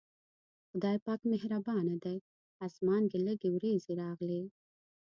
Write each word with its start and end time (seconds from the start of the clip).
خدای 0.69 0.97
پاک 1.05 1.21
مهربانه 1.31 1.95
دی، 2.03 2.17
اسمان 2.65 3.03
کې 3.09 3.17
لږې 3.25 3.49
وريځې 3.51 3.93
راغلې. 4.01 4.43